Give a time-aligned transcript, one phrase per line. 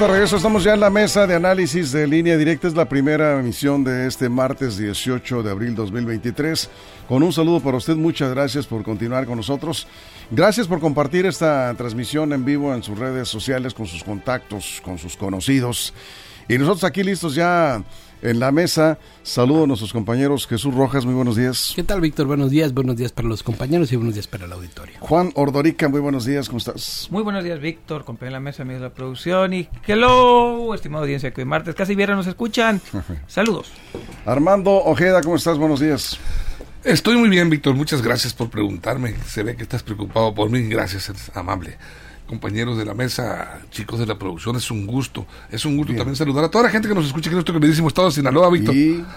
[0.00, 2.66] De regreso, estamos ya en la mesa de análisis de línea directa.
[2.66, 6.70] Es la primera emisión de este martes 18 de abril 2023.
[7.06, 9.86] Con un saludo para usted, muchas gracias por continuar con nosotros.
[10.30, 14.96] Gracias por compartir esta transmisión en vivo en sus redes sociales, con sus contactos, con
[14.96, 15.92] sus conocidos.
[16.48, 17.82] Y nosotros aquí listos ya
[18.22, 18.98] en la mesa.
[19.22, 20.46] Saludo a nuestros compañeros.
[20.46, 21.72] Jesús Rojas, muy buenos días.
[21.74, 22.26] ¿Qué tal, Víctor?
[22.26, 22.72] Buenos días.
[22.72, 24.96] Buenos días para los compañeros y buenos días para el auditorio.
[25.00, 26.48] Juan Ordorica, muy buenos días.
[26.48, 27.08] ¿Cómo estás?
[27.10, 28.04] Muy buenos días, Víctor.
[28.04, 29.52] Compañero en la mesa, amigos de la producción.
[29.52, 32.80] Y hello, estimada audiencia que hoy martes, casi viernes nos escuchan.
[33.26, 33.72] Saludos.
[34.26, 35.58] Armando Ojeda, ¿cómo estás?
[35.58, 36.18] Buenos días.
[36.84, 37.74] Estoy muy bien, Víctor.
[37.74, 39.14] Muchas gracias por preguntarme.
[39.26, 40.62] Se ve que estás preocupado por mí.
[40.68, 41.76] Gracias, es amable
[42.30, 45.26] compañeros de la mesa, chicos de la producción, es un gusto.
[45.50, 47.54] Es un gusto también saludar a toda la gente que nos escucha aquí en nuestro
[47.54, 48.72] queridísimo estado de Sinaloa, Víctor.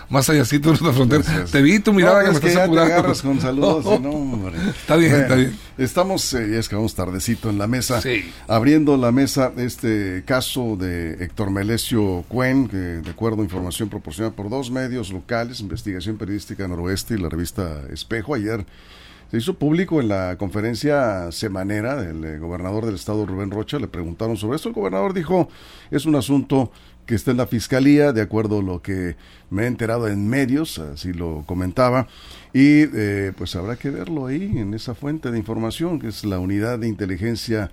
[0.10, 1.46] Más allá de nuestra frontera.
[1.46, 3.86] Te vi tu mirada que me estás con saludos.
[4.82, 5.56] Está bien, está bien.
[5.78, 8.02] Estamos, eh, es que vamos tardecito en la mesa,
[8.48, 14.36] abriendo la mesa este caso de Héctor Melesio Cuen, que de acuerdo a información proporcionada
[14.36, 18.66] por dos medios locales, Investigación Periodística Noroeste y la revista Espejo, ayer
[19.34, 23.88] se hizo público en la conferencia semanera del eh, gobernador del estado Rubén Rocha, le
[23.88, 25.50] preguntaron sobre esto, el gobernador dijo,
[25.90, 26.72] es un asunto
[27.08, 29.16] que está en la fiscalía, de acuerdo a lo que
[29.50, 32.08] me he enterado en medios, así lo comentaba,
[32.54, 36.38] y eh, pues habrá que verlo ahí, en esa fuente de información, que es la
[36.38, 37.72] unidad de inteligencia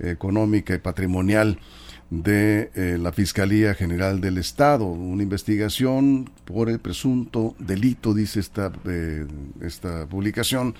[0.00, 1.60] económica y patrimonial
[2.10, 8.72] de eh, la Fiscalía General del Estado, una investigación por el presunto delito, dice esta,
[8.84, 9.26] eh,
[9.60, 10.74] esta publicación,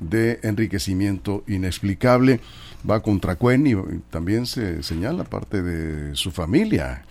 [0.00, 2.40] de enriquecimiento inexplicable.
[2.88, 3.74] Va contra Cuen y,
[4.10, 7.04] también se señala parte de su familia.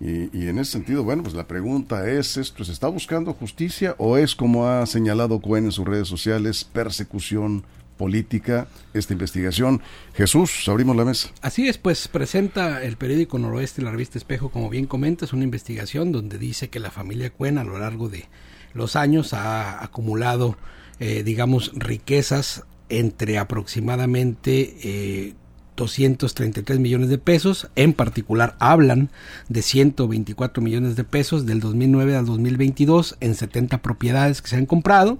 [0.00, 3.94] Y, y, en ese sentido, bueno, pues la pregunta es, ¿esto se está buscando justicia
[3.98, 7.64] o es, como ha señalado Cuen en sus redes sociales, persecución
[7.96, 9.82] política esta investigación.
[10.14, 11.30] Jesús, abrimos la mesa.
[11.40, 16.12] Así es, pues presenta el periódico Noroeste, la revista Espejo, como bien comentas, una investigación
[16.12, 18.26] donde dice que la familia Cuen a lo largo de
[18.72, 20.56] los años ha acumulado,
[20.98, 25.34] eh, digamos, riquezas entre aproximadamente eh,
[25.76, 27.68] 233 millones de pesos.
[27.76, 29.10] En particular, hablan
[29.48, 34.66] de 124 millones de pesos del 2009 al 2022 en 70 propiedades que se han
[34.66, 35.18] comprado.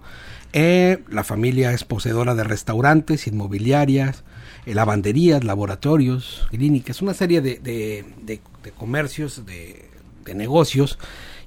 [0.57, 4.23] Eh, la familia es poseedora de restaurantes, inmobiliarias,
[4.67, 9.91] eh, lavanderías, laboratorios, clínicas, una serie de, de, de, de comercios, de,
[10.33, 10.97] negocios.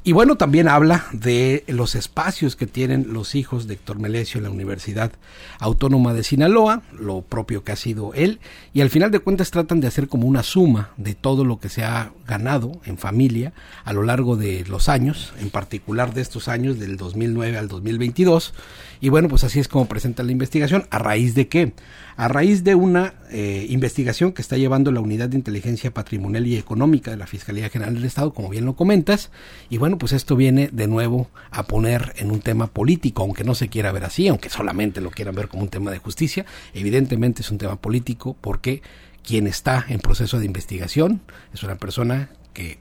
[0.03, 4.43] Y bueno, también habla de los espacios que tienen los hijos de Héctor Melesio en
[4.43, 5.11] la Universidad
[5.59, 8.39] Autónoma de Sinaloa, lo propio que ha sido él,
[8.73, 11.69] y al final de cuentas tratan de hacer como una suma de todo lo que
[11.69, 13.51] se ha ganado en familia
[13.83, 18.53] a lo largo de los años, en particular de estos años del 2009 al 2022,
[18.99, 21.73] y bueno, pues así es como presenta la investigación, a raíz de qué?
[22.15, 26.57] A raíz de una eh, investigación que está llevando la Unidad de Inteligencia Patrimonial y
[26.57, 29.31] Económica de la Fiscalía General del Estado, como bien lo comentas,
[29.69, 33.55] y bueno, pues esto viene de nuevo a poner en un tema político, aunque no
[33.55, 37.41] se quiera ver así, aunque solamente lo quieran ver como un tema de justicia, evidentemente
[37.41, 38.81] es un tema político porque
[39.23, 41.21] quien está en proceso de investigación
[41.53, 42.79] es una persona que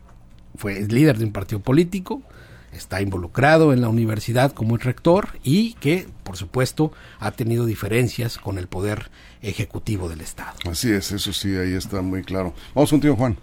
[0.56, 2.22] fue líder de un partido político,
[2.76, 8.38] está involucrado en la universidad como el rector y que, por supuesto, ha tenido diferencias
[8.38, 9.10] con el poder
[9.42, 10.56] ejecutivo del Estado.
[10.70, 12.54] Así es, eso sí, ahí está muy claro.
[12.74, 13.36] Vamos contigo, Juan.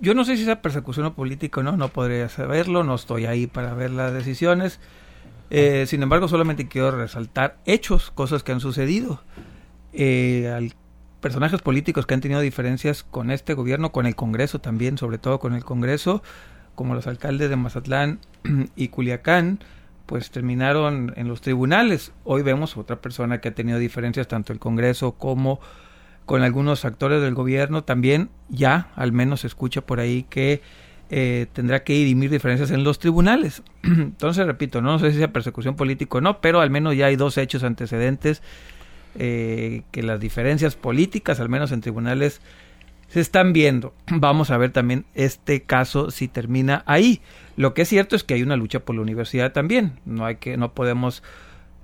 [0.00, 3.46] Yo no sé si esa persecución política o no, no podría saberlo, no estoy ahí
[3.46, 4.80] para ver las decisiones.
[5.50, 9.22] Eh, sin embargo, solamente quiero resaltar hechos, cosas que han sucedido.
[9.92, 10.74] Eh, al
[11.22, 15.38] personajes políticos que han tenido diferencias con este gobierno, con el Congreso también, sobre todo
[15.38, 16.22] con el Congreso,
[16.82, 18.18] como los alcaldes de Mazatlán
[18.74, 19.60] y Culiacán,
[20.04, 22.10] pues terminaron en los tribunales.
[22.24, 25.60] Hoy vemos otra persona que ha tenido diferencias tanto el Congreso como
[26.26, 27.84] con algunos actores del gobierno.
[27.84, 30.60] También ya al menos se escucha por ahí que
[31.08, 33.62] eh, tendrá que dirimir diferencias en los tribunales.
[33.84, 37.14] Entonces, repito, no sé si sea persecución política o no, pero al menos ya hay
[37.14, 38.42] dos hechos antecedentes
[39.20, 42.40] eh, que las diferencias políticas, al menos en tribunales,
[43.12, 43.92] se están viendo.
[44.10, 47.20] Vamos a ver también este caso si termina ahí.
[47.56, 50.00] Lo que es cierto es que hay una lucha por la universidad también.
[50.06, 51.22] No hay que, no podemos,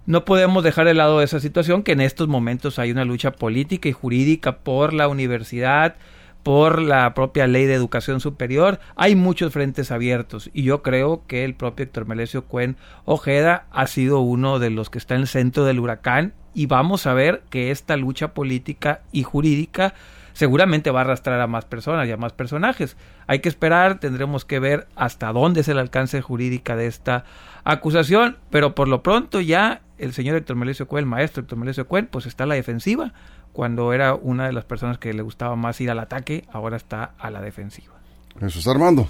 [0.06, 3.90] no podemos dejar de lado esa situación que en estos momentos hay una lucha política
[3.90, 5.96] y jurídica por la universidad,
[6.42, 8.80] por la propia ley de educación superior.
[8.96, 13.86] Hay muchos frentes abiertos y yo creo que el propio Héctor Melesio Cuen Ojeda ha
[13.86, 17.42] sido uno de los que está en el centro del huracán y vamos a ver
[17.50, 19.92] que esta lucha política y jurídica
[20.38, 22.96] seguramente va a arrastrar a más personas y a más personajes.
[23.26, 27.24] Hay que esperar, tendremos que ver hasta dónde es el alcance jurídica de esta
[27.64, 31.88] acusación, pero por lo pronto ya el señor Héctor Melesio Cuen, el maestro Héctor Melesio
[31.88, 33.14] Cuen, pues está a la defensiva.
[33.52, 37.14] Cuando era una de las personas que le gustaba más ir al ataque, ahora está
[37.18, 37.94] a la defensiva.
[38.40, 39.08] Eso está Armando.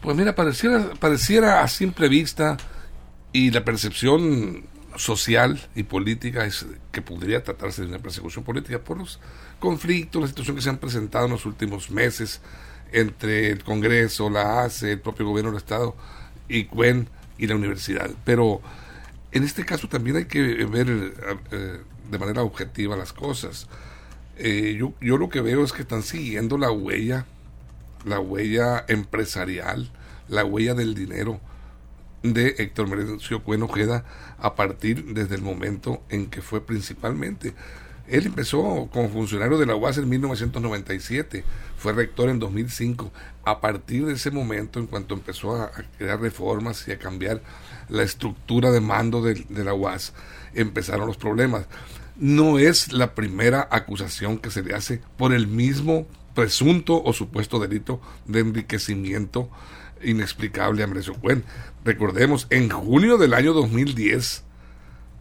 [0.00, 2.56] Pues mira, pareciera, pareciera a simple vista
[3.32, 8.98] y la percepción social y política es que podría tratarse de una persecución política por
[8.98, 9.20] los
[9.58, 12.40] conflictos, la situación que se han presentado en los últimos meses
[12.92, 15.94] entre el Congreso, la ACE, el propio gobierno del Estado
[16.48, 17.08] y CUEN
[17.38, 18.10] y la universidad.
[18.24, 18.60] Pero
[19.32, 21.14] en este caso también hay que ver
[21.52, 23.68] eh, de manera objetiva las cosas.
[24.36, 27.26] Eh, yo, yo lo que veo es que están siguiendo la huella,
[28.04, 29.90] la huella empresarial,
[30.28, 31.40] la huella del dinero
[32.22, 34.04] de Héctor Merencio Cuen Ojeda
[34.38, 37.54] a partir desde el momento en que fue principalmente.
[38.08, 41.44] Él empezó como funcionario de la UAS en 1997,
[41.76, 43.12] fue rector en 2005.
[43.44, 47.40] A partir de ese momento, en cuanto empezó a, crear reformas y a cambiar
[47.88, 50.12] la estructura de mando de, de la UAS,
[50.54, 51.66] empezaron los problemas.
[52.16, 57.60] No es la primera acusación que se le hace por el mismo presunto o supuesto
[57.60, 59.50] delito de enriquecimiento
[60.02, 61.44] inexplicable Merencio Cuen.
[61.84, 64.44] Recordemos, en junio del año 2010,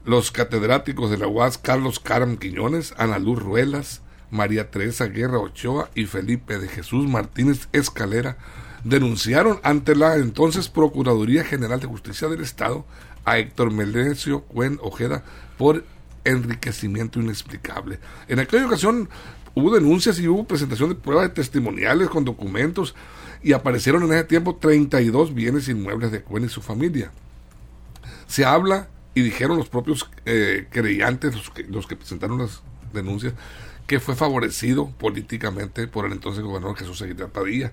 [0.05, 5.89] los catedráticos de la UAS Carlos Caram Quiñones, Ana Luz Ruelas, María Teresa Guerra Ochoa
[5.95, 8.37] y Felipe de Jesús Martínez Escalera
[8.83, 12.85] denunciaron ante la entonces Procuraduría General de Justicia del Estado
[13.25, 15.23] a Héctor Melencio Cuen Ojeda
[15.57, 15.83] por
[16.23, 17.99] enriquecimiento inexplicable.
[18.27, 19.09] En aquella ocasión
[19.55, 22.95] hubo denuncias y hubo presentación de pruebas testimoniales con documentos
[23.41, 27.11] y aparecieron en ese tiempo 32 bienes inmuebles de Cuen y su familia.
[28.27, 32.61] Se habla, y dijeron los propios eh, creyentes, los que, los que presentaron las
[32.93, 33.33] denuncias,
[33.87, 37.71] que fue favorecido políticamente por el entonces gobernador Jesús Aguilar Padilla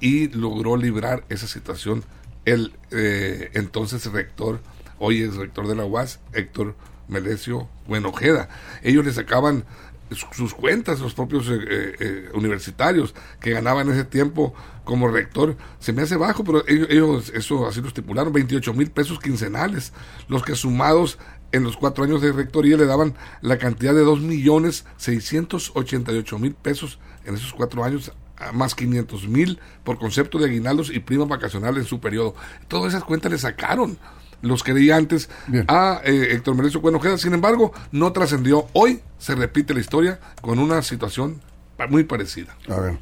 [0.00, 2.04] y logró librar esa situación
[2.44, 4.60] el eh, entonces rector,
[4.98, 6.74] hoy es rector de la UAS, Héctor
[7.08, 8.48] Melesio Buenojeda.
[8.82, 9.64] Ellos le sacaban
[10.10, 14.54] sus cuentas, los propios eh, eh, eh, universitarios que ganaban ese tiempo
[14.84, 19.18] como rector, se me hace bajo, pero ellos, eso así lo estipularon, 28 mil pesos
[19.18, 19.92] quincenales,
[20.28, 21.18] los que sumados
[21.52, 26.54] en los cuatro años de rectoría le daban la cantidad de 2 millones 688 mil
[26.54, 28.12] pesos en esos cuatro años
[28.52, 32.34] más 500 mil por concepto de aguinaldos y prima vacacional en su periodo.
[32.68, 33.96] Todas esas cuentas le sacaron
[34.44, 35.28] los creyentes
[35.68, 37.18] a eh, Héctor Merecio Cuenojeda.
[37.18, 38.66] Sin embargo, no trascendió.
[38.72, 41.40] Hoy se repite la historia con una situación
[41.88, 42.56] muy parecida.
[42.68, 42.98] A ver.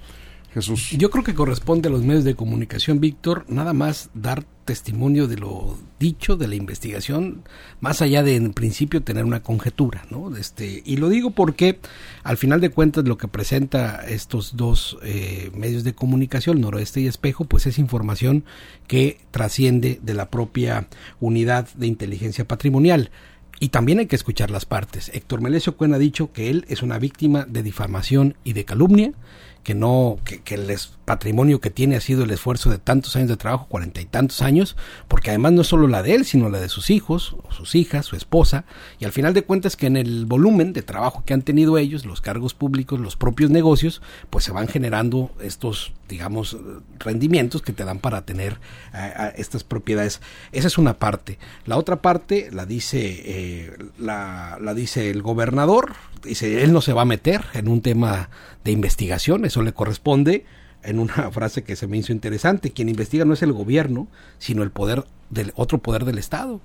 [0.55, 0.91] Jesús.
[0.91, 5.37] Yo creo que corresponde a los medios de comunicación, Víctor, nada más dar testimonio de
[5.37, 7.43] lo dicho de la investigación,
[7.81, 10.37] más allá de en principio tener una conjetura, ¿no?
[10.37, 11.81] Este, y lo digo porque
[12.23, 17.07] al final de cuentas lo que presenta estos dos eh, medios de comunicación, Noroeste y
[17.07, 18.45] Espejo, pues es información
[18.87, 20.89] que trasciende de la propia
[21.21, 23.11] unidad de inteligencia patrimonial.
[23.59, 25.09] Y también hay que escuchar las partes.
[25.15, 29.13] Héctor Melesio Cuen ha dicho que él es una víctima de difamación y de calumnia
[29.63, 33.29] que no, que, que, el patrimonio que tiene ha sido el esfuerzo de tantos años
[33.29, 34.77] de trabajo, cuarenta y tantos años,
[35.09, 38.07] porque además no es solo la de él, sino la de sus hijos, sus hijas,
[38.07, 38.65] su esposa,
[38.99, 42.05] y al final de cuentas que en el volumen de trabajo que han tenido ellos,
[42.05, 46.57] los cargos públicos, los propios negocios, pues se van generando estos, digamos,
[46.99, 48.55] rendimientos que te dan para tener
[48.95, 50.21] uh, estas propiedades.
[50.53, 51.39] Esa es una parte.
[51.67, 57.03] La otra parte la dice, eh, la, dice el gobernador, dice, él no se va
[57.03, 58.29] a meter en un tema
[58.65, 60.45] de investigación, eso le corresponde
[60.83, 64.63] en una frase que se me hizo interesante, quien investiga no es el gobierno, sino
[64.63, 66.61] el poder del otro poder del Estado,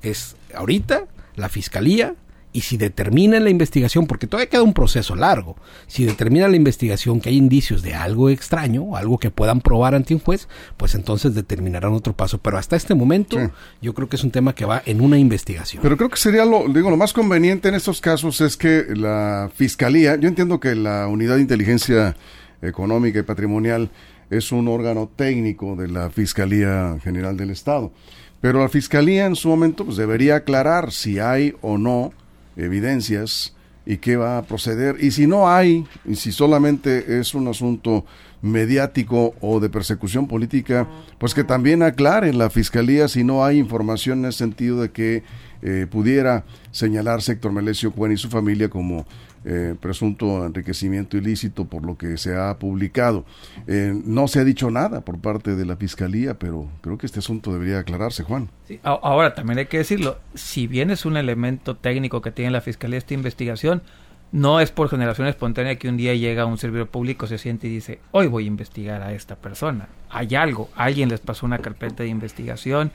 [0.00, 2.14] que es ahorita la fiscalía
[2.58, 5.54] y si determina la investigación, porque todavía queda un proceso largo,
[5.86, 10.12] si determina la investigación que hay indicios de algo extraño, algo que puedan probar ante
[10.12, 12.38] un juez, pues entonces determinarán otro paso.
[12.38, 13.46] Pero hasta este momento sí.
[13.80, 15.84] yo creo que es un tema que va en una investigación.
[15.84, 19.48] Pero creo que sería lo, digo, lo más conveniente en estos casos es que la
[19.54, 22.16] fiscalía, yo entiendo que la unidad de inteligencia
[22.60, 23.88] económica y patrimonial
[24.30, 27.92] es un órgano técnico de la Fiscalía General del Estado.
[28.40, 32.12] Pero la Fiscalía en su momento pues, debería aclarar si hay o no
[32.58, 33.54] evidencias
[33.86, 34.96] y qué va a proceder.
[35.02, 38.04] Y si no hay, y si solamente es un asunto
[38.42, 40.86] mediático o de persecución política,
[41.18, 45.22] pues que también aclare la Fiscalía si no hay información en el sentido de que
[45.60, 49.06] eh, pudiera señalar Héctor Melesio Cuen y su familia como
[49.44, 53.24] eh, presunto enriquecimiento ilícito por lo que se ha publicado.
[53.66, 57.20] Eh, no se ha dicho nada por parte de la Fiscalía, pero creo que este
[57.20, 58.50] asunto debería aclararse, Juan.
[58.82, 62.98] Ahora, también hay que decirlo, si bien es un elemento técnico que tiene la Fiscalía
[62.98, 63.82] esta investigación,
[64.30, 67.70] No es por generación espontánea que un día llega un servidor público, se siente y
[67.70, 69.88] dice, hoy voy a investigar a esta persona.
[70.10, 72.92] Hay algo, alguien les pasó una carpeta de investigación,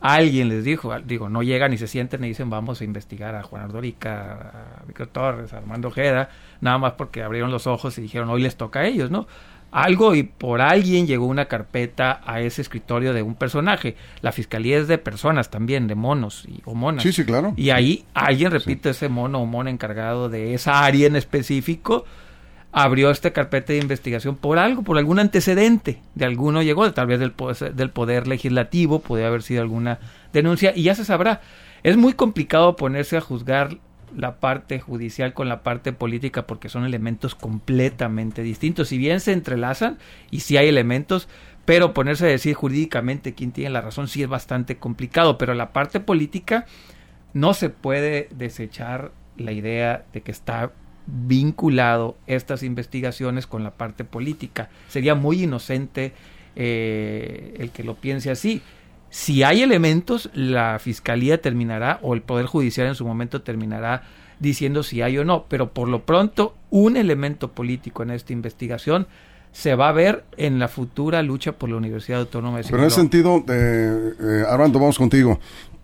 [0.00, 3.44] alguien les dijo, digo, no llegan y se sienten y dicen, vamos a investigar a
[3.44, 8.02] Juan Ardorica, a Víctor Torres, a Armando Ojeda, nada más porque abrieron los ojos y
[8.02, 9.28] dijeron, hoy les toca a ellos, ¿no?
[9.72, 13.96] Algo y por alguien llegó una carpeta a ese escritorio de un personaje.
[14.20, 17.02] La fiscalía es de personas también, de monos y, o monas.
[17.02, 17.54] Sí, sí, claro.
[17.56, 22.04] Y ahí alguien, repite, ese mono o mona encargado de esa área en específico,
[22.70, 27.18] abrió esta carpeta de investigación por algo, por algún antecedente de alguno llegó, tal vez
[27.18, 27.32] del,
[27.74, 29.98] del poder legislativo, puede haber sido alguna
[30.34, 31.40] denuncia y ya se sabrá.
[31.82, 33.78] Es muy complicado ponerse a juzgar
[34.16, 38.88] la parte judicial con la parte política porque son elementos completamente distintos.
[38.88, 39.98] Si bien se entrelazan
[40.30, 41.28] y si hay elementos,
[41.64, 45.72] pero ponerse a decir jurídicamente quién tiene la razón sí es bastante complicado, pero la
[45.72, 46.66] parte política
[47.34, 50.72] no se puede desechar la idea de que está
[51.06, 54.70] vinculado estas investigaciones con la parte política.
[54.88, 56.12] Sería muy inocente
[56.54, 58.62] eh, el que lo piense así.
[59.12, 64.04] Si hay elementos, la fiscalía terminará o el Poder Judicial en su momento terminará
[64.40, 69.06] diciendo si hay o no, pero por lo pronto un elemento político en esta investigación
[69.52, 72.84] se va a ver en la futura lucha por la Universidad Autónoma de Pero en
[72.86, 75.38] ese sentido, eh, eh, Armando, vamos contigo.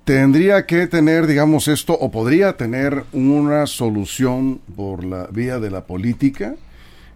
[0.05, 5.85] ¿Tendría que tener, digamos, esto o podría tener una solución por la vía de la
[5.85, 6.55] política?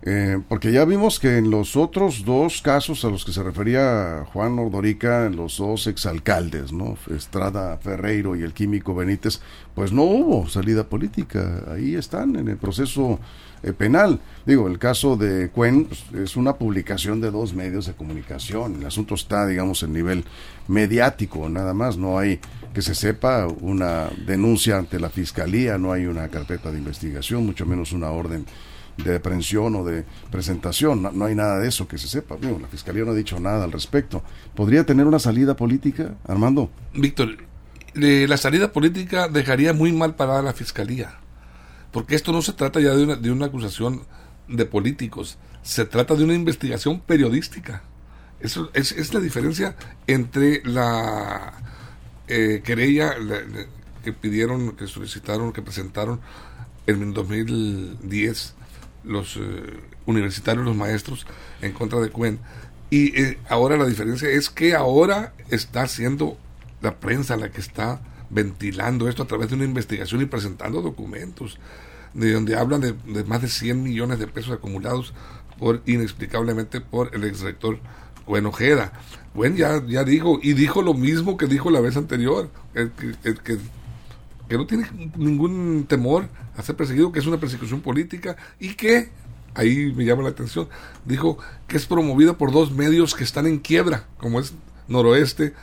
[0.05, 4.25] Eh, porque ya vimos que en los otros dos casos a los que se refería
[4.33, 6.97] Juan Ordorica, los dos exalcaldes, ¿no?
[7.15, 9.41] Estrada Ferreiro y el químico Benítez,
[9.77, 11.63] pues no hubo salida política.
[11.71, 13.21] Ahí están en el proceso
[13.63, 14.19] eh, penal.
[14.45, 18.81] Digo, el caso de Cuen pues, es una publicación de dos medios de comunicación.
[18.81, 20.25] El asunto está, digamos, en nivel
[20.67, 21.97] mediático, nada más.
[21.97, 22.41] No hay
[22.75, 27.67] que se sepa una denuncia ante la fiscalía, no hay una carpeta de investigación, mucho
[27.67, 28.47] menos una orden
[28.97, 31.03] de aprehensión o de presentación.
[31.03, 32.37] No, hay nada de eso que se sepa.
[32.41, 34.23] la Fiscalía no ha dicho nada al respecto.
[34.55, 36.71] ¿Podría tener una salida política, Armando?
[36.95, 37.37] Víctor,
[37.95, 41.19] la salida política dejaría muy mal parada a la Fiscalía.
[41.91, 44.03] Porque esto no se trata ya de una, de una acusación
[44.49, 47.83] de políticos, se trata de una investigación periodística.
[48.41, 51.55] Eso es, es la diferencia entre la
[52.29, 53.15] eh, querella
[54.03, 56.21] que pidieron, que solicitaron, que presentaron
[56.87, 58.55] en 2010
[59.05, 59.41] los eh,
[60.07, 61.27] universitarios, los maestros,
[61.61, 62.39] en contra de Cuen.
[62.91, 66.37] Y eh, ahora la diferencia es que ahora está siendo
[66.83, 71.59] la prensa la que está ventilando esto a través de una investigación y presentando documentos
[72.15, 75.15] de donde hablan de, más de 100 millones de pesos acumulados
[75.59, 77.79] por inexplicablemente por el exrector
[78.25, 78.93] Cuen Ojeda.
[79.35, 83.59] Cuen ya, ya dijo, y dijo lo mismo que dijo la vez anterior, el, que
[84.53, 86.29] que no tiene ningún temor
[86.59, 89.09] a ser perseguido, que es una persecución política y que,
[89.55, 90.69] ahí me llama la atención,
[91.07, 94.53] dijo que es promovido por dos medios que están en quiebra, como es
[94.89, 95.55] Noroeste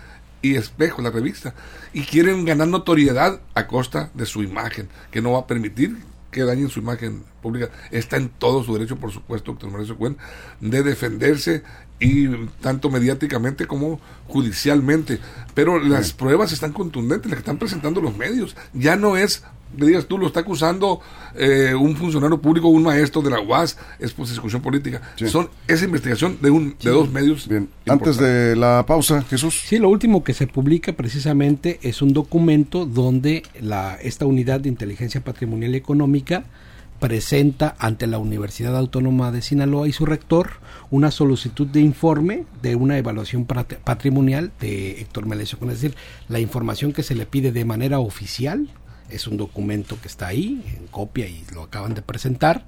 [0.41, 1.53] y Espejo, la revista,
[1.93, 5.97] y quieren ganar notoriedad a costa de su imagen, que no va a permitir
[6.31, 7.69] que dañen su imagen pública.
[7.91, 10.17] Está en todo su derecho, por supuesto, doctor Mauricio Cuen,
[10.59, 11.63] de defenderse
[11.99, 12.27] y
[12.61, 15.19] tanto mediáticamente como judicialmente.
[15.53, 18.55] Pero las pruebas están contundentes, las que están presentando los medios.
[18.73, 19.43] Ya no es,
[19.75, 21.01] digas tú, lo está acusando
[21.35, 25.01] eh, un funcionario público, un maestro de la UAS, es persecución política.
[25.27, 27.47] Son esa investigación de, un, de dos medios.
[27.47, 29.61] Bien, antes de la pausa, Jesús.
[29.65, 34.69] Sí, lo último que se publica precisamente es un documento donde la, esta unidad de
[34.69, 36.45] inteligencia patrimonial y económica
[36.99, 40.49] presenta ante la Universidad Autónoma de Sinaloa y su rector
[40.91, 45.57] una solicitud de informe de una evaluación patrimonial de Héctor Melesio.
[45.61, 45.95] Es decir,
[46.27, 48.67] la información que se le pide de manera oficial
[49.09, 52.65] es un documento que está ahí en copia y lo acaban de presentar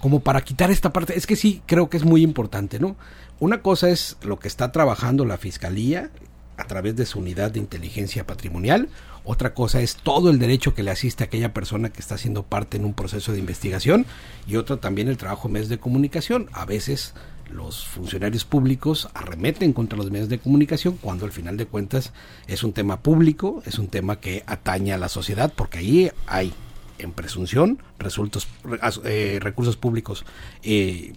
[0.00, 1.16] como para quitar esta parte.
[1.16, 2.96] Es que sí, creo que es muy importante, ¿no?
[3.40, 6.10] Una cosa es lo que está trabajando la Fiscalía
[6.56, 8.88] a través de su unidad de inteligencia patrimonial,
[9.24, 12.42] otra cosa es todo el derecho que le asiste a aquella persona que está haciendo
[12.42, 14.06] parte en un proceso de investigación
[14.46, 16.48] y otra también el trabajo de medios de comunicación.
[16.52, 17.14] A veces
[17.50, 22.12] los funcionarios públicos arremeten contra los medios de comunicación cuando al final de cuentas
[22.46, 26.52] es un tema público, es un tema que atañe a la sociedad porque ahí hay
[26.98, 28.46] en presunción resultos,
[29.04, 30.24] eh, recursos públicos
[30.62, 31.14] eh,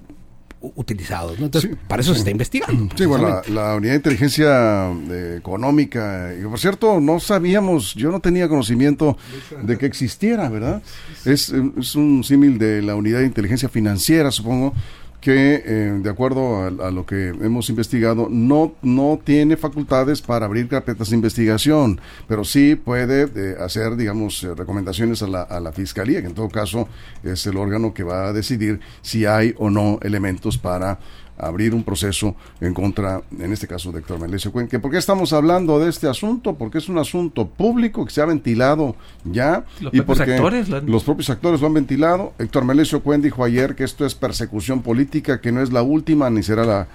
[0.62, 1.40] utilizados.
[1.40, 2.96] Entonces, para eso se está investigando.
[2.98, 8.20] Sí, bueno, la, unidad de inteligencia eh, económica, y por cierto, no sabíamos, yo no
[8.20, 9.18] tenía conocimiento
[9.62, 10.82] de que existiera, ¿verdad?
[11.26, 14.74] Es, es un símil de la unidad de inteligencia financiera, supongo,
[15.22, 20.68] que, eh, de acuerdo a, lo que hemos investigado, no, no tiene facultades para abrir
[20.68, 25.72] carpetas de investigación, pero sí puede eh, hacer, digamos, eh, recomendaciones a la, a la
[25.72, 26.88] Fiscalía, que en todo caso
[27.24, 31.00] es el órgano que va a decidir si hay o no elementos para
[31.38, 34.80] abrir un proceso en contra, en este caso, de Héctor Melesio Cuenque.
[34.80, 36.56] ¿Por qué estamos hablando de este asunto?
[36.56, 39.66] Porque es un asunto público que se ha ventilado ya.
[39.80, 40.70] Los y propios actores.
[40.70, 42.34] Los propios actores lo han ventilado.
[42.40, 46.30] Héctor Melesio Cuen dijo ayer que esto es persecución política, que no es la última
[46.30, 46.88] ni será la,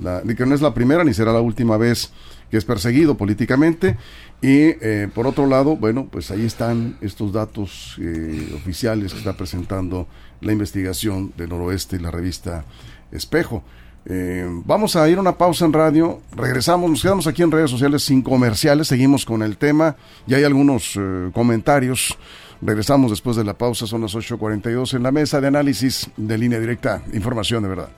[0.00, 2.12] la que no es la primera ni será la última vez
[2.50, 3.96] que es perseguido políticamente.
[4.42, 9.36] Y eh, por otro lado, bueno, pues ahí están estos datos eh, oficiales que está
[9.36, 10.06] presentando
[10.42, 12.64] la investigación del Noroeste y la revista
[13.10, 13.62] Espejo.
[14.04, 17.70] Eh, vamos a ir a una pausa en radio, regresamos, nos quedamos aquí en redes
[17.70, 22.18] sociales sin comerciales, seguimos con el tema, ya hay algunos eh, comentarios,
[22.60, 26.58] regresamos después de la pausa, son las 8.42 en la mesa de análisis de línea
[26.58, 27.88] directa, información de verdad.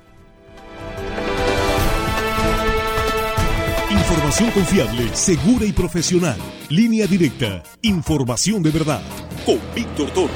[3.91, 6.37] Información confiable, segura y profesional.
[6.69, 9.03] Línea directa, información de verdad,
[9.47, 10.33] con Víctor Toro.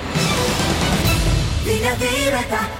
[1.67, 2.78] Línea directa.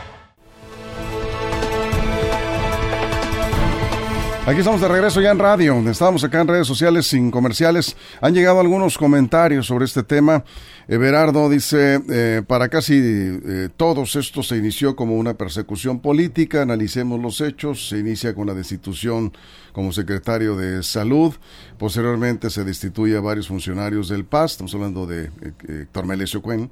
[4.49, 5.79] Aquí estamos de regreso ya en radio.
[5.91, 7.95] Estábamos acá en redes sociales sin comerciales.
[8.23, 10.43] Han llegado algunos comentarios sobre este tema.
[10.89, 16.63] Everardo dice, eh, para casi eh, todos esto se inició como una persecución política.
[16.63, 17.91] Analicemos los hechos.
[17.91, 19.35] Se inicia con la destitución
[19.73, 21.35] como secretario de salud.
[21.77, 24.53] Posteriormente se destituye a varios funcionarios del PAS.
[24.53, 25.53] Estamos hablando de eh,
[25.83, 26.71] Héctor Melesio Cuen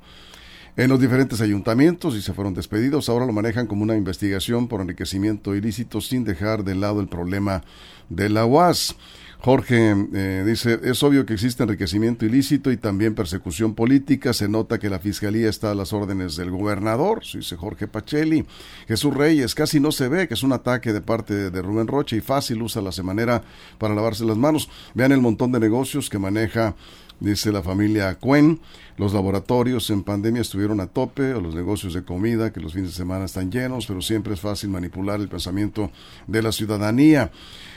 [0.76, 3.09] en los diferentes ayuntamientos y se fueron despedidos.
[3.09, 7.62] Ahora lo manejan como una investigación por enriquecimiento ilícito sin dejar de lado el problema
[8.09, 8.97] de la UAS.
[9.38, 14.33] Jorge eh, dice, es obvio que existe enriquecimiento ilícito y también persecución política.
[14.33, 18.45] Se nota que la fiscalía está a las órdenes del gobernador, dice Jorge Pacelli.
[18.88, 22.16] Jesús Reyes, casi no se ve que es un ataque de parte de Rubén Rocha
[22.16, 23.42] y fácil usa la semanera
[23.78, 24.68] para lavarse las manos.
[24.95, 26.75] Vean el montón de negocios que maneja
[27.20, 28.61] dice la familia Cuen.
[28.96, 32.90] Los laboratorios en pandemia estuvieron a tope, o los negocios de comida, que los fines
[32.90, 35.90] de semana están llenos, pero siempre es fácil manipular el pensamiento
[36.26, 37.30] de la ciudadanía.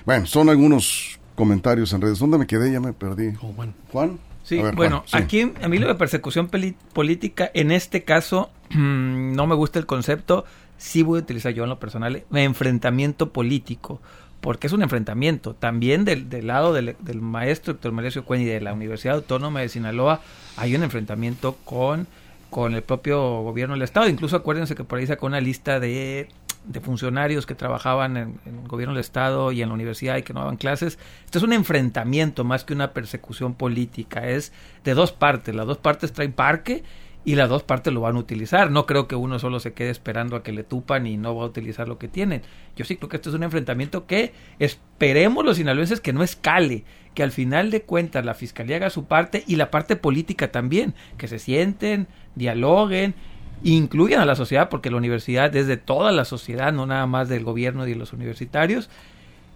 [0.06, 2.20] Bueno, son algunos comentarios en redes.
[2.20, 2.72] ¿Dónde me quedé?
[2.72, 3.34] Ya me perdí.
[3.42, 3.74] Oh, Juan.
[3.92, 4.20] Juan.
[4.44, 6.50] Sí, bueno, aquí a mí lo de persecución
[6.94, 10.46] política, en este caso, no me gusta el concepto,
[10.78, 14.02] sí voy a utilizar yo en lo personal, enfrentamiento político
[14.42, 15.54] porque es un enfrentamiento.
[15.54, 19.70] También del, del lado del, maestro Héctor Melesio Cuen y de la Universidad Autónoma de
[19.70, 20.22] Sinaloa
[20.58, 22.08] hay un enfrentamiento con,
[22.50, 24.08] con el propio gobierno del Estado.
[24.08, 26.30] Incluso acuérdense que por ahí sacó una lista de,
[26.66, 30.24] de funcionarios que trabajaban en, en, el gobierno del Estado y en la universidad y
[30.24, 30.98] que no daban clases.
[31.26, 34.28] Esto es un enfrentamiento más que una persecución política.
[34.30, 35.54] Es de dos partes.
[35.54, 36.84] Las dos partes traen parque
[37.26, 38.72] y las dos partes lo van a utilizar.
[38.72, 41.44] No creo que uno solo se quede esperando a que le tupan y no va
[41.44, 42.42] a utilizar lo que tienen.
[42.76, 46.84] Yo sí creo que esto es un enfrentamiento que esperemos los sinaloenses que no escale,
[47.14, 50.94] que al final de cuentas la fiscalía haga su parte y la parte política también,
[51.18, 53.16] que se sienten, dialoguen,
[53.64, 57.28] incluyan a la sociedad, porque la universidad es de toda la sociedad, no nada más
[57.28, 58.90] del gobierno y de los universitarios,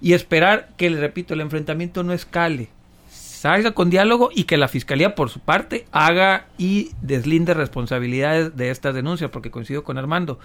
[0.01, 2.67] y esperar que, le repito, el enfrentamiento no escale
[3.43, 8.69] salga con diálogo y que la fiscalía por su parte haga y deslinde responsabilidades de
[8.69, 10.39] estas denuncias, porque coincido con Armando,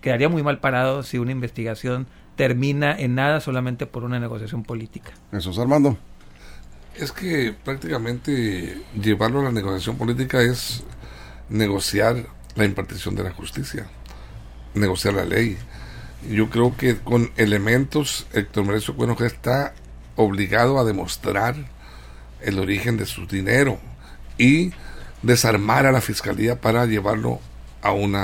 [0.00, 2.06] quedaría muy mal parado si una investigación
[2.36, 5.10] termina en nada solamente por una negociación política.
[5.32, 5.98] Eso es Armando.
[6.94, 10.84] Es que prácticamente llevarlo a la negociación política es
[11.48, 13.88] negociar la impartición de la justicia,
[14.72, 15.58] negociar la ley.
[16.30, 19.74] Yo creo que con elementos Héctor Merecio Bueno está
[20.14, 21.74] obligado a demostrar
[22.46, 23.78] el origen de su dinero
[24.38, 24.72] y
[25.22, 27.40] desarmar a la fiscalía para llevarlo
[27.82, 28.16] a un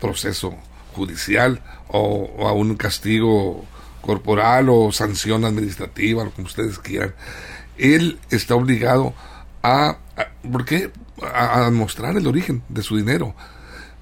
[0.00, 0.54] proceso
[0.94, 3.64] judicial o, a un castigo
[4.00, 7.14] corporal o sanción administrativa, lo como ustedes quieran.
[7.76, 9.14] Él está obligado
[9.62, 9.98] a,
[10.50, 10.90] ¿por qué?
[11.32, 13.34] A, mostrar el origen de su dinero.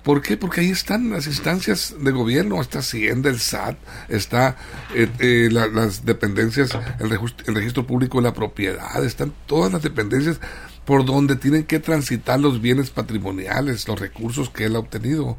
[0.06, 0.36] ¿Por qué?
[0.36, 3.76] Porque ahí están las instancias de gobierno, está Hacienda, el SAT,
[4.08, 4.56] está
[4.94, 10.38] eh, eh, las dependencias, el, el, registro público de la propiedad, están todas las dependencias
[10.84, 15.38] por donde tienen que transitar los bienes patrimoniales, los recursos que él ha obtenido.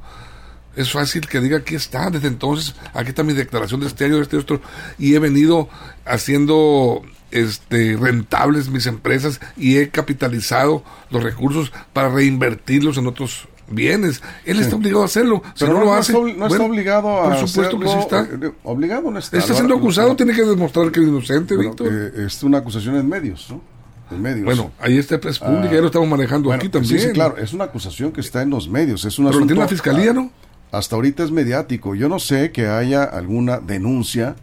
[0.75, 4.17] Es fácil que diga aquí está, desde entonces, aquí está mi declaración de este año,
[4.17, 4.59] de este otro,
[4.99, 5.69] y he venido
[6.03, 14.21] haciendo este, rentables mis empresas y he capitalizado los recursos para reinvertirlos en otros bienes.
[14.45, 15.41] Él está obligado a hacerlo.
[15.57, 16.13] Pero no, lo hace.
[16.13, 17.29] No está obligado a.
[17.29, 18.21] Por supuesto que sí está.
[18.21, 19.37] Eh, obligado no está.
[19.37, 21.87] Está siendo acusado, tiene que demostrar que es inocente, Víctor.
[21.91, 23.61] Eh, es una acusación en medios, ¿no?
[24.09, 24.45] En medios.
[24.45, 26.99] Bueno, ahí está es pública, ya lo estamos manejando aquí también.
[26.99, 29.03] Sí, sí, claro, es una acusación que está en los medios.
[29.03, 30.31] Es una Pero tiene la fiscalía, ¿no?
[30.71, 31.95] hasta ahorita es mediático.
[31.95, 34.35] Yo no sé que haya alguna denuncia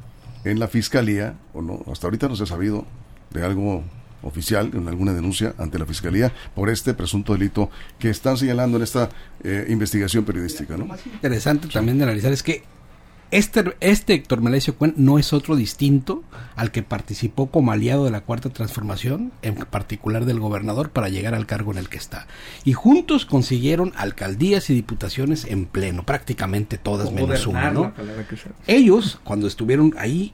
[0.45, 2.85] en la fiscalía, o no, hasta ahorita no se ha sabido
[3.31, 3.83] de algo
[4.25, 8.83] oficial, en alguna denuncia ante la fiscalía por este presunto delito que están señalando en
[8.83, 9.09] esta
[9.43, 10.75] eh, investigación periodística.
[10.75, 10.81] ¿no?
[10.81, 12.65] Lo más interesante también de analizar es que
[13.31, 16.23] este, este Héctor Melesio Cuen no es otro distinto
[16.55, 21.35] al que participó como aliado de la Cuarta Transformación, en particular del gobernador, para llegar
[21.35, 22.29] al cargo en el que está.
[22.65, 27.73] Y juntos consiguieron alcaldías y diputaciones en pleno, prácticamente todas menos una.
[27.73, 27.93] ¿no?
[28.69, 30.33] Ellos, cuando estuvieron ahí,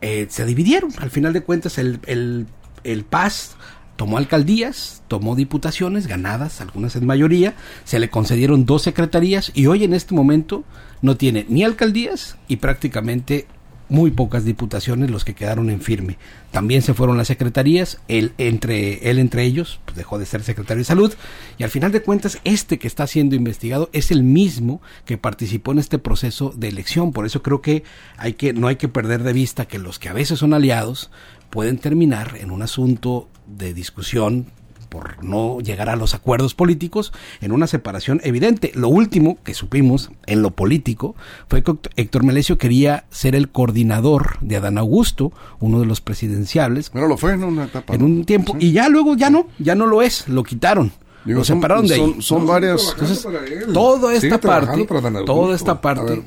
[0.00, 0.90] eh, se dividieron.
[0.98, 2.46] Al final de cuentas, el, el,
[2.84, 3.56] el PAS
[3.96, 9.82] tomó alcaldías, tomó diputaciones ganadas, algunas en mayoría, se le concedieron dos secretarías y hoy
[9.82, 10.62] en este momento
[11.02, 13.48] no tiene ni alcaldías y prácticamente
[13.88, 16.18] muy pocas diputaciones los que quedaron en firme.
[16.50, 20.80] También se fueron las secretarías, él entre, él entre ellos pues dejó de ser secretario
[20.80, 21.12] de salud
[21.58, 25.72] y al final de cuentas este que está siendo investigado es el mismo que participó
[25.72, 27.12] en este proceso de elección.
[27.12, 27.84] Por eso creo que,
[28.16, 31.10] hay que no hay que perder de vista que los que a veces son aliados
[31.50, 34.46] pueden terminar en un asunto de discusión
[34.88, 38.72] por no llegar a los acuerdos políticos en una separación evidente.
[38.74, 41.14] Lo último que supimos en lo político
[41.48, 46.90] fue que Héctor Melesio quería ser el coordinador de Adán Augusto, uno de los presidenciables.
[46.90, 47.94] Pero lo fue en una etapa.
[47.94, 48.56] En un tiempo.
[48.58, 50.92] Y ya luego ya no, ya no lo es, lo quitaron.
[51.24, 52.16] Lo separaron de ahí.
[52.20, 52.88] Son, varias.
[52.92, 53.26] Entonces,
[53.72, 54.86] toda esta parte,
[55.26, 56.22] toda esta parte,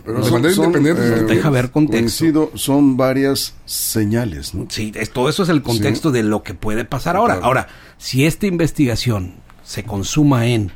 [1.27, 2.51] deja ver contexto.
[2.55, 4.67] son varias señales, ¿no?
[4.69, 7.39] Sí, todo eso es el contexto de lo que puede pasar ahora.
[7.41, 10.71] Ahora, si esta investigación se consuma en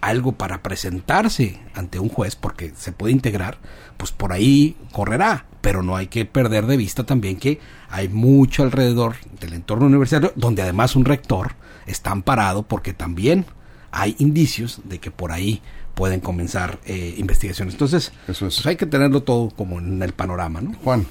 [0.00, 3.58] algo para presentarse ante un juez, porque se puede integrar,
[3.96, 5.46] pues por ahí correrá.
[5.62, 10.32] Pero no hay que perder de vista también que hay mucho alrededor del entorno universitario,
[10.36, 11.52] donde además un rector
[11.86, 13.46] está amparado porque también
[13.90, 15.62] hay indicios de que por ahí
[15.94, 17.74] pueden comenzar eh, investigaciones.
[17.74, 20.74] Entonces, pues hay que tenerlo todo como en el panorama, ¿no?
[20.82, 21.06] Juan.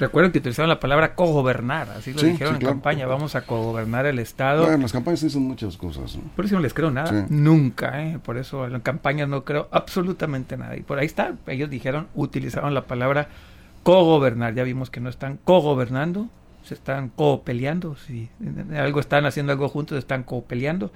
[0.00, 4.18] Recuerden que utilizaron la palabra cogobernar, así lo dijeron en campaña, vamos a cogobernar el
[4.18, 4.62] Estado.
[4.62, 6.16] Bueno, en las campañas dicen muchas cosas.
[6.34, 8.18] Por eso no les creo nada, nunca, ¿eh?
[8.18, 10.74] por eso en campañas no creo absolutamente nada.
[10.74, 13.28] Y por ahí está, ellos dijeron, utilizaron la palabra
[13.82, 16.30] cogobernar, ya vimos que no están cogobernando,
[16.62, 18.28] se están co-peleando, si
[18.76, 20.92] algo están haciendo algo juntos, están co-peleando.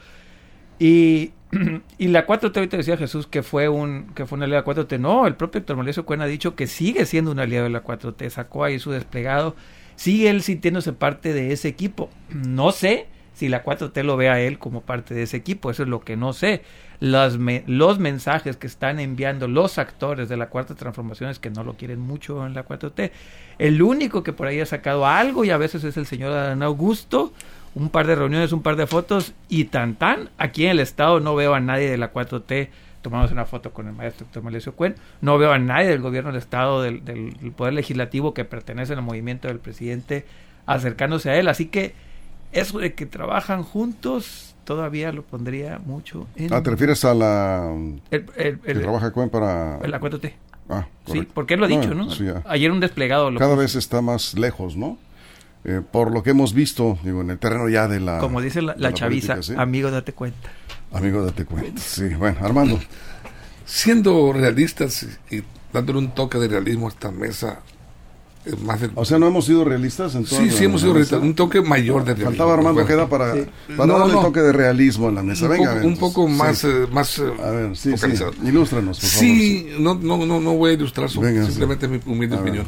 [0.79, 1.33] Y,
[1.98, 4.83] y la 4T, ahorita decía Jesús que fue un que fue una aliado de la
[4.83, 5.00] 4T.
[5.00, 7.85] No, el propio Héctor Malesio Cuen ha dicho que sigue siendo un aliado de la
[7.85, 8.29] 4T.
[8.31, 9.55] Sacó ahí su desplegado.
[9.96, 12.11] Sigue él sintiéndose parte de ese equipo.
[12.35, 15.70] No sé si la 4T lo ve a él como parte de ese equipo.
[15.70, 16.62] Eso es lo que no sé.
[17.00, 21.64] Los, los mensajes que están enviando los actores de la Cuarta Transformación es que no
[21.64, 23.11] lo quieren mucho en la 4T.
[23.59, 26.62] El único que por ahí ha sacado algo y a veces es el señor Adán
[26.62, 27.33] Augusto
[27.74, 30.30] un par de reuniones, un par de fotos y tan tan.
[30.38, 32.68] Aquí en el estado no veo a nadie de la 4T
[33.04, 34.94] tomamos una foto con el maestro doctor Malesio Cuen.
[35.20, 39.02] No veo a nadie del gobierno del Estado, del, del, Poder Legislativo que pertenece al
[39.02, 40.24] movimiento del presidente
[40.64, 41.48] acercándose a él.
[41.48, 41.94] Así que
[42.55, 46.53] eso de que trabajan juntos todavía lo pondría mucho en...
[46.53, 47.75] Ah, ¿te refieres a la...
[48.11, 48.25] El,
[48.61, 49.79] que trabaja Cuen para...
[49.87, 50.33] La 4T.
[50.69, 52.09] Ah, sí, porque él lo ha dicho, ¿no?
[52.47, 53.31] Ayer un desplegado...
[53.31, 54.99] Lo Cada vez está más lejos, ¿no?
[55.64, 58.19] Eh, por lo que hemos visto, digo, en el terreno ya de la...
[58.19, 60.51] Como dice la, chaviza, amigo, date cuenta.
[60.93, 61.81] Amigo, date cuenta.
[61.81, 62.79] Sí, bueno, Armando.
[63.67, 67.61] Siendo realistas y dándole un toque de realismo a esta mesa,
[68.61, 70.14] más O sea, ¿no hemos sido realistas?
[70.14, 71.20] En sí, sí hemos sido realistas.
[71.22, 72.30] Un toque mayor de realismo.
[72.30, 73.35] Faltaba Armando queda para,
[73.76, 75.44] para darle un toque de realismo en la mesa.
[75.44, 78.07] Un Venga, poco, un poco más, eh, más eh, a ver, sí, sí.
[78.44, 82.66] Ilústranos, por sí, no, no, no, no voy a ilustrar, simplemente mi humilde opinión.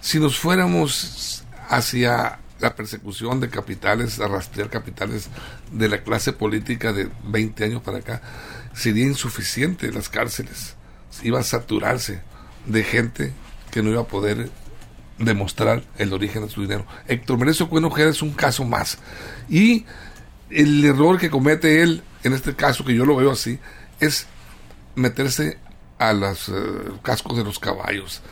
[0.00, 5.28] Si nos fuéramos hacia la persecución de capitales, a rastrear capitales
[5.72, 8.22] de la clase política de 20 años para acá,
[8.74, 10.76] sería insuficiente las cárceles.
[11.22, 12.20] Iba a saturarse
[12.66, 13.32] de gente
[13.70, 14.50] que no iba a poder
[15.18, 16.86] demostrar el origen de su dinero.
[17.06, 18.98] Héctor Merecio Cueno es un caso más.
[19.48, 19.84] Y
[20.50, 23.58] el error que comete él, en este caso que yo lo veo así,
[24.00, 24.26] es
[24.94, 25.58] meterse
[25.98, 26.52] a los eh,
[27.02, 28.22] cascos de los caballos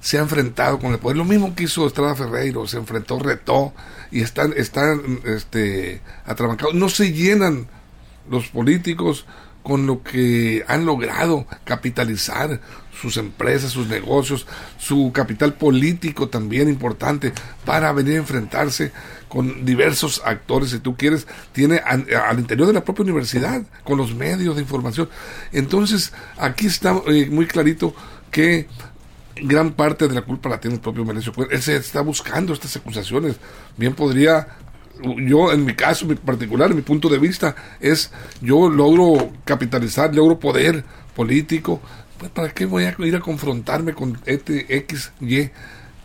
[0.00, 1.16] se ha enfrentado con el poder.
[1.16, 3.72] Lo mismo que hizo Estrada Ferreiro, se enfrentó, retó
[4.10, 6.74] y están, están este, atrabancados.
[6.74, 7.68] No se llenan
[8.30, 9.26] los políticos
[9.62, 12.60] con lo que han logrado capitalizar
[13.00, 14.46] sus empresas, sus negocios,
[14.78, 17.32] su capital político también importante
[17.64, 18.92] para venir a enfrentarse
[19.28, 24.14] con diversos actores, si tú quieres, tiene al interior de la propia universidad, con los
[24.14, 25.08] medios de información.
[25.52, 27.94] Entonces, aquí está eh, muy clarito
[28.30, 28.66] que
[29.40, 32.76] gran parte de la culpa la tiene el propio Menecio Él se está buscando estas
[32.76, 33.36] acusaciones.
[33.76, 34.48] Bien podría,
[35.02, 40.38] yo en mi caso en particular, mi punto de vista, es yo logro capitalizar, logro
[40.38, 40.84] poder
[41.14, 41.80] político,
[42.18, 45.50] pues ¿para qué voy a ir a confrontarme con este X, Y?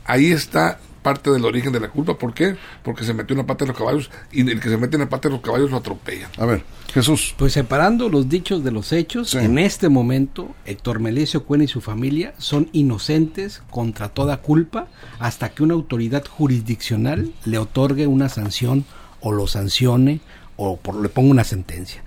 [0.06, 2.18] Ahí está parte del origen de la culpa.
[2.18, 2.56] ¿Por qué?
[2.82, 5.02] Porque se metió en la pata de los caballos y el que se mete en
[5.02, 6.30] la pata de los caballos lo atropella.
[6.38, 6.64] A ver,
[6.94, 7.36] Jesús.
[7.38, 11.82] Pues separando los dichos de los hechos, en este momento Héctor Melesio Cuen y su
[11.82, 14.88] familia son inocentes contra toda culpa
[15.20, 18.86] hasta que una autoridad jurisdiccional le otorgue una sanción
[19.20, 20.22] o lo sancione
[20.56, 22.04] o por, le ponga una sentencia.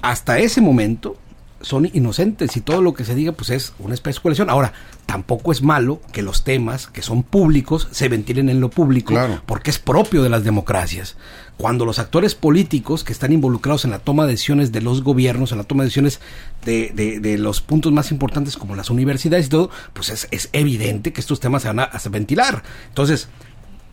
[0.00, 1.16] Hasta ese momento
[1.60, 4.50] son inocentes y todo lo que se diga pues es una especulación.
[4.50, 4.72] Ahora,
[5.06, 9.14] tampoco es malo que los temas que son públicos se ventilen en lo público
[9.46, 11.16] porque es propio de las democracias.
[11.56, 15.50] Cuando los actores políticos que están involucrados en la toma de decisiones de los gobiernos,
[15.50, 16.20] en la toma de decisiones
[16.64, 21.12] de, de, los puntos más importantes como las universidades y todo, pues es, es evidente
[21.12, 22.62] que estos temas se van a, a ventilar.
[22.88, 23.28] Entonces,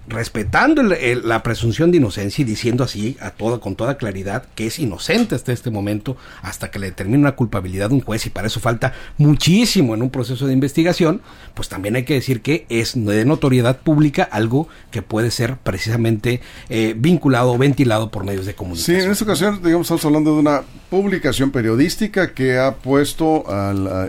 [0.08, 4.80] respetando la presunción de inocencia y diciendo así a toda, con toda claridad que es
[4.80, 8.48] inocente hasta este momento, hasta que le determine una culpabilidad de un juez y para
[8.48, 11.22] eso falta muchísimo en un proceso de investigación,
[11.54, 16.42] pues también hay que decir que es de notoriedad pública algo que puede ser precisamente
[16.70, 18.98] eh, vinculado o ventilado por medios de comunicación.
[18.98, 20.62] Sí, en esta ocasión, digamos, estamos hablando de una
[20.96, 23.44] publicación periodística que ha puesto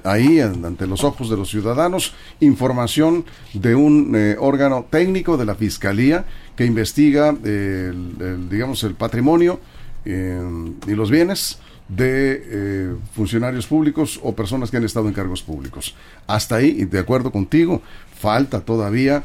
[0.04, 5.56] ahí ante los ojos de los ciudadanos información de un eh, órgano técnico de la
[5.56, 9.58] Fiscalía que investiga el, digamos el patrimonio
[10.04, 10.40] eh,
[10.86, 15.96] y los bienes de eh, funcionarios públicos o personas que han estado en cargos públicos.
[16.28, 17.82] Hasta ahí, de acuerdo contigo,
[18.16, 19.24] falta todavía,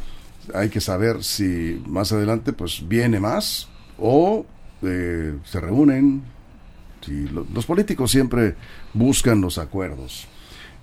[0.56, 3.69] hay que saber si más adelante pues viene más
[4.00, 4.47] o
[4.82, 6.24] se reúnen.
[7.02, 8.56] Si los políticos siempre
[8.94, 10.28] buscan los acuerdos.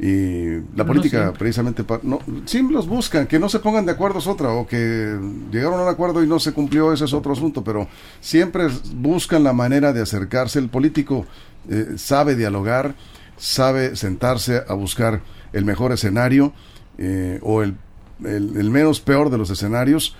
[0.00, 4.28] Y la política, precisamente, no, sí los buscan, que no se pongan de acuerdo es
[4.28, 5.18] otra, o que
[5.50, 7.88] llegaron a un acuerdo y no se cumplió, ese es otro asunto, pero
[8.20, 10.60] siempre buscan la manera de acercarse.
[10.60, 11.26] El político
[11.68, 12.94] eh, sabe dialogar,
[13.36, 15.20] sabe sentarse a buscar
[15.52, 16.52] el mejor escenario
[16.96, 17.76] eh, o el,
[18.24, 20.14] el, menos peor de los escenarios,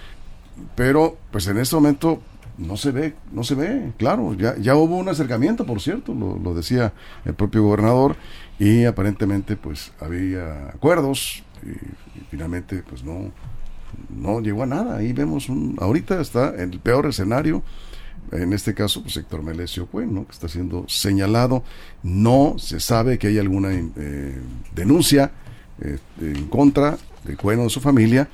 [0.74, 2.20] pero pues en este momento
[2.58, 6.36] no se ve, no se ve, claro, ya, ya hubo un acercamiento, por cierto, lo,
[6.38, 6.92] lo decía
[7.24, 8.16] el propio gobernador,
[8.58, 13.30] y aparentemente pues había acuerdos y, finalmente pues no
[14.10, 17.62] no llegó a nada ahí vemos un ahorita está el peor escenario
[18.32, 20.26] en este caso pues Héctor Melesio Cuen ¿no?
[20.26, 21.62] que está siendo señalado
[22.02, 24.40] no se sabe que hay alguna eh,
[24.74, 25.30] denuncia
[25.80, 28.28] eh, en contra de Cuen o de su familia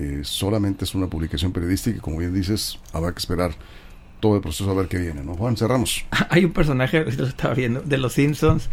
[0.00, 3.52] eh, solamente es una publicación periodística y como bien dices habrá que esperar
[4.20, 5.34] todo el proceso a ver qué viene ¿no?
[5.34, 8.68] Juan cerramos hay un personaje lo estaba viendo de los Simpsons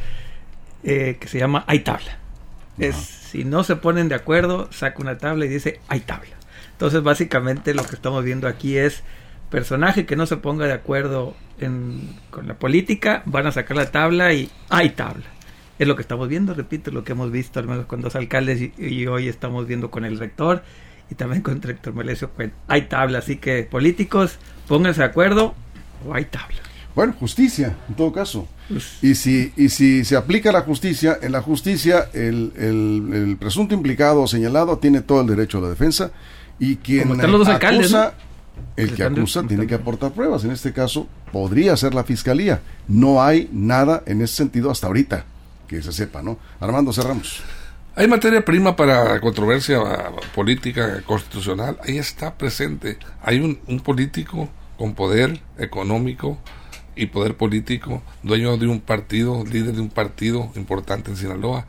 [0.83, 2.19] eh, que se llama Hay tabla.
[2.77, 6.37] Es, si no se ponen de acuerdo, saca una tabla y dice Hay tabla.
[6.71, 9.03] Entonces, básicamente lo que estamos viendo aquí es
[9.49, 11.35] personaje que no se ponga de acuerdo
[12.29, 15.25] con la política, van a sacar la tabla y hay tabla.
[15.79, 18.71] Es lo que estamos viendo, repito, lo que hemos visto al menos con dos alcaldes
[18.77, 20.63] y, hoy estamos viendo con el rector
[21.09, 22.31] y también con el rector Melesio.
[22.67, 25.55] Hay tabla, así que políticos, pónganse de acuerdo
[26.07, 26.57] o hay tabla.
[26.95, 28.47] Bueno, justicia, en todo caso.
[29.01, 34.23] Y si, y si se aplica la justicia, en la justicia el, el, presunto implicado
[34.23, 36.11] o señalado tiene todo el derecho a la defensa
[36.59, 38.13] y quien acusa,
[38.75, 40.43] el que acusa tiene que aportar pruebas.
[40.43, 42.61] En este caso podría ser la fiscalía.
[42.87, 45.23] No hay nada en ese sentido hasta ahorita
[45.67, 46.39] que se sepa, ¿no?
[46.59, 47.43] Armando, cerramos.
[47.97, 49.79] Hay materia prima para controversia
[50.35, 51.79] política constitucional.
[51.83, 52.99] Ahí está presente.
[53.23, 56.37] Hay un, un político con poder económico
[56.95, 61.65] y poder político, dueño de un partido, líder de un partido importante en Sinaloa,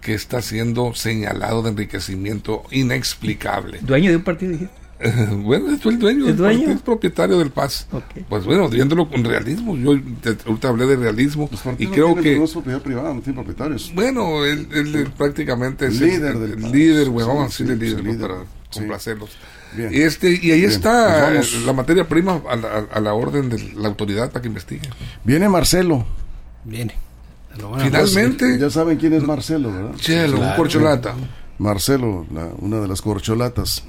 [0.00, 3.78] que está siendo señalado de enriquecimiento inexplicable.
[3.80, 4.58] ¿Dueño de un partido?
[5.44, 6.70] bueno, es el dueño, ¿Es, dueño?
[6.70, 7.86] es propietario del Paz.
[8.28, 12.36] Pues bueno, viéndolo con realismo, yo ahorita hablé de realismo y creo que...
[12.36, 13.92] No es propiedad privada, no tiene propietarios.
[13.94, 19.30] Bueno, él, prácticamente es líder el, del líder, bueno, vamos a decirle líder, para complacerlos.
[19.76, 24.42] Este, y ahí está pues la materia prima a la, orden de la autoridad para
[24.42, 24.88] que investigue.
[25.24, 26.06] Viene Marcelo.
[26.64, 26.94] Viene.
[27.82, 28.58] Finalmente.
[28.58, 29.94] Ya saben quién es Marcelo, ¿verdad?
[29.96, 31.14] Chelo, un corcholata.
[31.58, 32.24] Marcelo,
[32.60, 33.82] una de las corcholatas,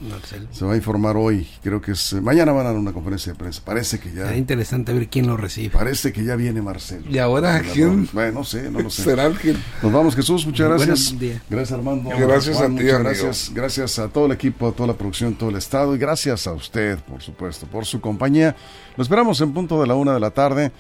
[0.52, 1.48] se va a informar hoy.
[1.62, 2.14] Creo que es.
[2.14, 3.62] Mañana van a dar una conferencia de prensa.
[3.64, 4.24] Parece que ya.
[4.26, 5.70] Será interesante ver quién lo recibe.
[5.70, 7.06] Parece que ya viene Marcelo.
[7.08, 8.10] ¿Y ahora quién?
[8.12, 9.04] Bueno, no sé, no lo sé.
[9.04, 9.62] ¿Será quién?
[9.84, 10.46] Nos vamos, Jesús.
[10.48, 11.16] Muchas gracias.
[11.48, 12.10] Gracias, Armando.
[12.10, 15.58] Gracias a ti, gracias, gracias a todo el equipo, a toda la producción, todo el
[15.58, 15.96] estado.
[15.96, 18.56] Y gracias a usted, por supuesto, por su compañía.
[18.98, 20.72] Lo esperamos en punto de la una de la tarde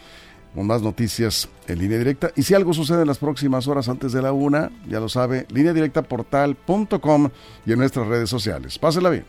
[0.54, 2.32] con más noticias en línea directa.
[2.36, 5.46] Y si algo sucede en las próximas horas antes de la una, ya lo sabe,
[5.50, 7.30] línea directa portal.com
[7.66, 8.78] y en nuestras redes sociales.
[8.80, 9.26] Pásela bien.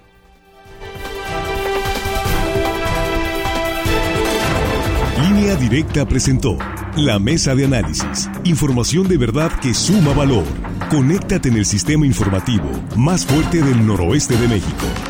[5.22, 6.59] Línea Directa presentó
[6.96, 8.28] la mesa de análisis.
[8.44, 10.44] Información de verdad que suma valor
[10.90, 15.10] Conéctate en el sistema informativo más fuerte del noroeste de México.